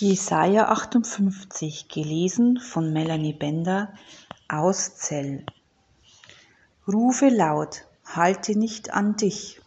Jesaja 0.00 0.70
58, 0.70 1.88
gelesen 1.88 2.58
von 2.58 2.90
Melanie 2.90 3.34
Bender 3.34 3.92
aus 4.48 4.96
Zell. 4.96 5.44
Rufe 6.88 7.28
laut, 7.28 7.86
halte 8.06 8.58
nicht 8.58 8.94
an 8.94 9.16
dich. 9.16 9.60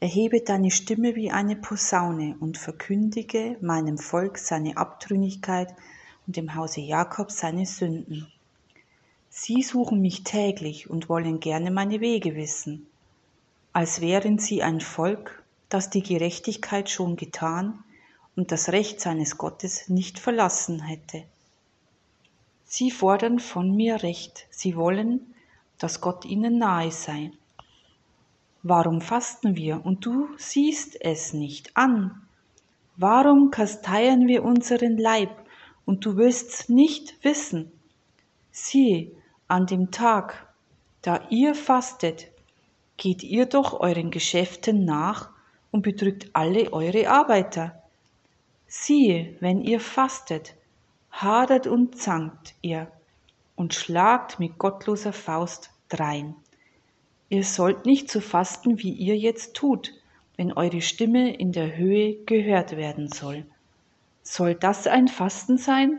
Erhebe 0.00 0.40
deine 0.40 0.70
Stimme 0.70 1.16
wie 1.16 1.30
eine 1.30 1.54
Posaune 1.54 2.34
und 2.40 2.56
verkündige 2.56 3.58
meinem 3.60 3.98
Volk 3.98 4.38
seine 4.38 4.78
Abtrünnigkeit 4.78 5.74
und 6.26 6.38
dem 6.38 6.54
Hause 6.54 6.80
Jakob 6.80 7.30
seine 7.30 7.66
Sünden. 7.66 8.26
Sie 9.28 9.60
suchen 9.60 10.00
mich 10.00 10.24
täglich 10.24 10.88
und 10.88 11.10
wollen 11.10 11.40
gerne 11.40 11.70
meine 11.70 12.00
Wege 12.00 12.36
wissen, 12.36 12.86
als 13.74 14.00
wären 14.00 14.38
sie 14.38 14.62
ein 14.62 14.80
Volk, 14.80 15.44
das 15.68 15.90
die 15.90 16.02
Gerechtigkeit 16.02 16.88
schon 16.88 17.16
getan 17.16 17.84
und 18.38 18.52
das 18.52 18.68
Recht 18.68 19.00
seines 19.00 19.36
Gottes 19.36 19.88
nicht 19.88 20.20
verlassen 20.20 20.80
hätte. 20.80 21.24
Sie 22.64 22.92
fordern 22.92 23.40
von 23.40 23.74
mir 23.74 24.04
Recht, 24.04 24.46
sie 24.50 24.76
wollen, 24.76 25.34
dass 25.76 26.00
Gott 26.00 26.24
ihnen 26.24 26.56
nahe 26.56 26.92
sei. 26.92 27.32
Warum 28.62 29.00
fasten 29.00 29.56
wir 29.56 29.84
und 29.84 30.06
du 30.06 30.28
siehst 30.36 31.00
es 31.00 31.32
nicht 31.32 31.76
an? 31.76 32.28
Warum 32.96 33.50
kasteiern 33.50 34.28
wir 34.28 34.44
unseren 34.44 34.98
Leib 34.98 35.32
und 35.84 36.04
du 36.04 36.16
willst's 36.16 36.68
nicht 36.68 37.24
wissen? 37.24 37.72
Siehe, 38.52 39.10
an 39.48 39.66
dem 39.66 39.90
Tag, 39.90 40.46
da 41.02 41.26
ihr 41.28 41.56
fastet, 41.56 42.28
geht 42.98 43.24
ihr 43.24 43.46
doch 43.46 43.80
euren 43.80 44.12
Geschäften 44.12 44.84
nach 44.84 45.30
und 45.72 45.82
bedrückt 45.82 46.30
alle 46.34 46.72
eure 46.72 47.10
Arbeiter. 47.10 47.82
Siehe, 48.70 49.34
wenn 49.40 49.62
ihr 49.62 49.80
fastet, 49.80 50.54
hadert 51.10 51.66
und 51.66 51.96
zankt 51.96 52.54
ihr 52.60 52.92
und 53.56 53.72
schlagt 53.72 54.38
mit 54.38 54.58
gottloser 54.58 55.14
Faust 55.14 55.70
drein. 55.88 56.36
Ihr 57.30 57.44
sollt 57.44 57.86
nicht 57.86 58.10
so 58.10 58.20
fasten, 58.20 58.78
wie 58.78 58.92
ihr 58.92 59.16
jetzt 59.16 59.54
tut, 59.54 59.94
wenn 60.36 60.52
eure 60.52 60.82
Stimme 60.82 61.34
in 61.34 61.52
der 61.52 61.78
Höhe 61.78 62.22
gehört 62.26 62.76
werden 62.76 63.08
soll. 63.08 63.46
Soll 64.22 64.54
das 64.54 64.86
ein 64.86 65.08
Fasten 65.08 65.56
sein, 65.56 65.98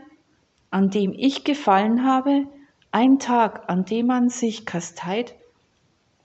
an 0.70 0.90
dem 0.90 1.12
ich 1.12 1.42
gefallen 1.42 2.04
habe, 2.04 2.46
ein 2.92 3.18
Tag, 3.18 3.68
an 3.68 3.84
dem 3.84 4.06
man 4.06 4.28
sich 4.28 4.64
kasteit 4.64 5.34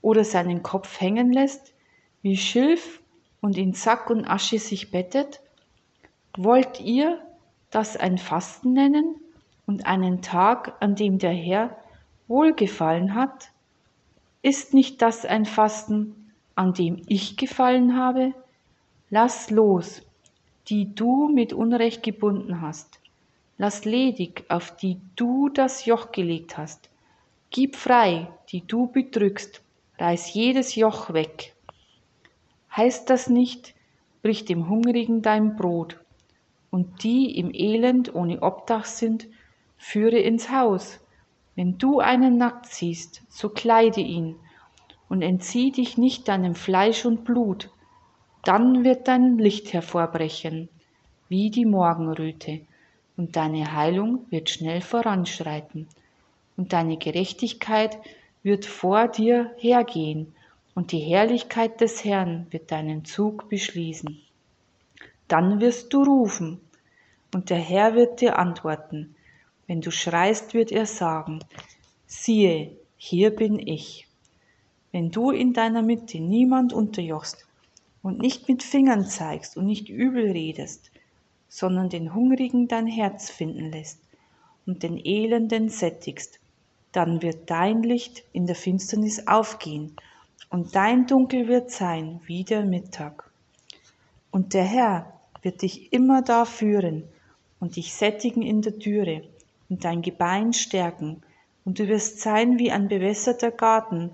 oder 0.00 0.22
seinen 0.22 0.62
Kopf 0.62 1.00
hängen 1.00 1.32
lässt, 1.32 1.74
wie 2.22 2.36
Schilf 2.36 3.00
und 3.40 3.58
in 3.58 3.72
Sack 3.72 4.10
und 4.10 4.24
Asche 4.24 4.60
sich 4.60 4.92
bettet? 4.92 5.40
Wollt 6.38 6.80
ihr 6.82 7.18
das 7.70 7.96
ein 7.96 8.18
Fasten 8.18 8.74
nennen 8.74 9.16
und 9.66 9.86
einen 9.86 10.20
Tag, 10.20 10.74
an 10.80 10.94
dem 10.94 11.18
der 11.18 11.32
Herr 11.32 11.78
wohlgefallen 12.28 13.14
hat? 13.14 13.52
Ist 14.42 14.74
nicht 14.74 15.00
das 15.00 15.24
ein 15.24 15.46
Fasten, 15.46 16.30
an 16.54 16.74
dem 16.74 17.00
ich 17.06 17.38
gefallen 17.38 17.96
habe? 17.96 18.34
Lass 19.08 19.50
los, 19.50 20.02
die 20.68 20.94
du 20.94 21.28
mit 21.28 21.54
Unrecht 21.54 22.02
gebunden 22.02 22.60
hast. 22.60 23.00
Lass 23.56 23.86
ledig, 23.86 24.44
auf 24.50 24.76
die 24.76 25.00
du 25.16 25.48
das 25.48 25.86
Joch 25.86 26.12
gelegt 26.12 26.58
hast. 26.58 26.90
Gib 27.48 27.76
frei, 27.76 28.28
die 28.50 28.60
du 28.60 28.88
bedrückst, 28.88 29.62
reiß 29.98 30.34
jedes 30.34 30.74
Joch 30.74 31.14
weg. 31.14 31.54
Heißt 32.76 33.08
das 33.08 33.30
nicht, 33.30 33.74
brich 34.20 34.44
dem 34.44 34.68
Hungrigen 34.68 35.22
dein 35.22 35.56
Brot 35.56 35.96
und 36.76 37.04
die 37.04 37.38
im 37.38 37.54
Elend 37.54 38.14
ohne 38.14 38.42
Obdach 38.42 38.84
sind, 38.84 39.28
führe 39.78 40.18
ins 40.18 40.50
Haus. 40.50 41.00
Wenn 41.54 41.78
du 41.78 42.00
einen 42.00 42.36
nackt 42.36 42.66
siehst, 42.66 43.22
so 43.30 43.48
kleide 43.48 44.02
ihn 44.02 44.36
und 45.08 45.22
entzieh 45.22 45.70
dich 45.72 45.96
nicht 45.96 46.28
deinem 46.28 46.54
Fleisch 46.54 47.06
und 47.06 47.24
Blut, 47.24 47.70
dann 48.44 48.84
wird 48.84 49.08
dein 49.08 49.38
Licht 49.38 49.72
hervorbrechen, 49.72 50.68
wie 51.30 51.50
die 51.50 51.64
Morgenröte, 51.64 52.60
und 53.16 53.36
deine 53.36 53.72
Heilung 53.72 54.26
wird 54.28 54.50
schnell 54.50 54.82
voranschreiten, 54.82 55.88
und 56.58 56.74
deine 56.74 56.98
Gerechtigkeit 56.98 57.96
wird 58.42 58.66
vor 58.66 59.08
dir 59.08 59.50
hergehen, 59.56 60.34
und 60.74 60.92
die 60.92 60.98
Herrlichkeit 61.00 61.80
des 61.80 62.04
Herrn 62.04 62.48
wird 62.50 62.70
deinen 62.70 63.06
Zug 63.06 63.48
beschließen. 63.48 64.20
Dann 65.26 65.62
wirst 65.62 65.94
du 65.94 66.02
rufen, 66.04 66.60
und 67.34 67.50
der 67.50 67.58
Herr 67.58 67.94
wird 67.94 68.20
dir 68.20 68.38
antworten. 68.38 69.14
Wenn 69.66 69.80
du 69.80 69.90
schreist, 69.90 70.54
wird 70.54 70.70
er 70.70 70.86
sagen, 70.86 71.40
siehe, 72.06 72.76
hier 72.96 73.34
bin 73.34 73.58
ich. 73.58 74.06
Wenn 74.92 75.10
du 75.10 75.30
in 75.30 75.52
deiner 75.52 75.82
Mitte 75.82 76.20
niemand 76.20 76.72
unterjochst 76.72 77.46
und 78.02 78.18
nicht 78.18 78.48
mit 78.48 78.62
Fingern 78.62 79.04
zeigst 79.04 79.56
und 79.56 79.66
nicht 79.66 79.88
übel 79.88 80.30
redest, 80.30 80.90
sondern 81.48 81.88
den 81.88 82.14
Hungrigen 82.14 82.68
dein 82.68 82.86
Herz 82.86 83.30
finden 83.30 83.70
lässt 83.72 84.00
und 84.64 84.82
den 84.82 84.98
Elenden 85.04 85.68
sättigst, 85.68 86.38
dann 86.92 87.20
wird 87.20 87.50
dein 87.50 87.82
Licht 87.82 88.24
in 88.32 88.46
der 88.46 88.56
Finsternis 88.56 89.26
aufgehen 89.26 89.96
und 90.48 90.74
dein 90.74 91.06
Dunkel 91.06 91.48
wird 91.48 91.70
sein 91.70 92.20
wie 92.24 92.44
der 92.44 92.64
Mittag. 92.64 93.30
Und 94.30 94.54
der 94.54 94.64
Herr 94.64 95.12
wird 95.42 95.62
dich 95.62 95.92
immer 95.92 96.22
da 96.22 96.44
führen, 96.44 97.04
und 97.60 97.76
dich 97.76 97.94
sättigen 97.94 98.42
in 98.42 98.62
der 98.62 98.78
Türe 98.78 99.22
und 99.68 99.84
dein 99.84 100.02
Gebein 100.02 100.52
stärken, 100.52 101.22
und 101.64 101.80
du 101.80 101.88
wirst 101.88 102.20
sein 102.20 102.60
wie 102.60 102.70
ein 102.70 102.86
bewässerter 102.86 103.50
Garten 103.50 104.10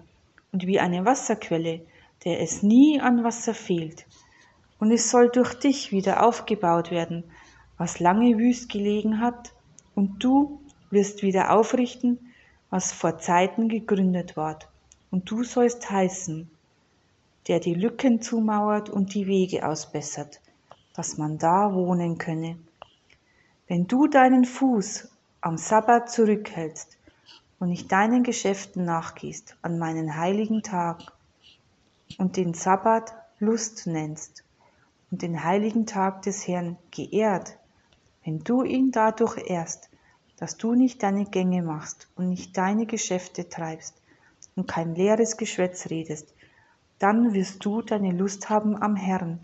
und 0.52 0.66
wie 0.66 0.80
eine 0.80 1.04
Wasserquelle, 1.04 1.82
der 2.24 2.40
es 2.40 2.62
nie 2.62 2.98
an 2.98 3.24
Wasser 3.24 3.52
fehlt. 3.52 4.06
Und 4.78 4.90
es 4.90 5.10
soll 5.10 5.28
durch 5.28 5.54
dich 5.54 5.92
wieder 5.92 6.26
aufgebaut 6.26 6.90
werden, 6.90 7.24
was 7.76 8.00
lange 8.00 8.38
wüst 8.38 8.70
gelegen 8.70 9.20
hat, 9.20 9.52
und 9.94 10.24
du 10.24 10.60
wirst 10.90 11.22
wieder 11.22 11.52
aufrichten, 11.52 12.18
was 12.70 12.92
vor 12.92 13.18
Zeiten 13.18 13.68
gegründet 13.68 14.36
ward. 14.36 14.68
Und 15.10 15.30
du 15.30 15.44
sollst 15.44 15.90
heißen, 15.90 16.50
der 17.48 17.60
die 17.60 17.74
Lücken 17.74 18.22
zumauert 18.22 18.88
und 18.88 19.14
die 19.14 19.26
Wege 19.26 19.68
ausbessert, 19.68 20.40
dass 20.94 21.18
man 21.18 21.36
da 21.36 21.74
wohnen 21.74 22.16
könne. 22.16 22.56
Wenn 23.72 23.86
du 23.86 24.06
deinen 24.06 24.44
Fuß 24.44 25.08
am 25.40 25.56
Sabbat 25.56 26.10
zurückhältst 26.10 26.98
und 27.58 27.70
nicht 27.70 27.90
deinen 27.90 28.22
Geschäften 28.22 28.84
nachgehst 28.84 29.56
an 29.62 29.78
meinen 29.78 30.18
heiligen 30.18 30.62
Tag 30.62 31.00
und 32.18 32.36
den 32.36 32.52
Sabbat 32.52 33.14
Lust 33.38 33.86
nennst 33.86 34.44
und 35.10 35.22
den 35.22 35.42
heiligen 35.42 35.86
Tag 35.86 36.20
des 36.20 36.46
Herrn 36.46 36.76
geehrt, 36.90 37.56
wenn 38.26 38.44
du 38.44 38.62
ihn 38.62 38.90
dadurch 38.90 39.38
ehrst, 39.48 39.88
dass 40.36 40.58
du 40.58 40.74
nicht 40.74 41.02
deine 41.02 41.24
Gänge 41.24 41.62
machst 41.62 42.08
und 42.14 42.28
nicht 42.28 42.58
deine 42.58 42.84
Geschäfte 42.84 43.48
treibst 43.48 43.94
und 44.54 44.68
kein 44.68 44.94
leeres 44.94 45.38
Geschwätz 45.38 45.88
redest, 45.88 46.34
dann 46.98 47.32
wirst 47.32 47.64
du 47.64 47.80
deine 47.80 48.10
Lust 48.10 48.50
haben 48.50 48.76
am 48.76 48.96
Herrn, 48.96 49.40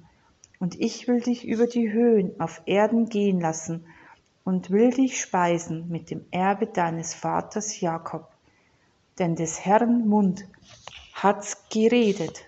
und 0.59 0.79
ich 0.79 1.09
will 1.09 1.23
dich 1.23 1.49
über 1.49 1.67
die 1.67 1.91
Höhen 1.91 2.39
auf 2.39 2.61
Erden 2.67 3.09
gehen 3.09 3.41
lassen 3.41 3.87
und 4.49 4.71
will 4.71 4.89
dich 4.89 5.21
speisen 5.21 5.91
mit 5.91 6.11
dem 6.11 6.25
Erbe 6.31 6.69
deines 6.69 7.13
Vaters 7.13 7.83
Jakob. 7.83 8.31
Denn 9.19 9.37
des 9.37 9.63
Herrn 9.67 10.09
Mund 10.09 10.49
hat's 11.13 11.69
geredet, 11.69 12.47